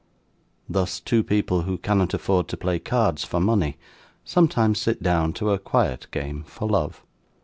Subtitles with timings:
[0.67, 3.77] Thus two people who cannot afford to play cards for money,
[4.25, 7.03] sometimes sit down to a quiet game for love.